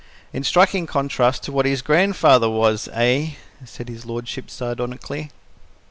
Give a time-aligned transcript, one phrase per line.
[0.33, 3.33] "In striking contrast to what his grandfather was, eh?"
[3.65, 5.29] said his lordship sardonically.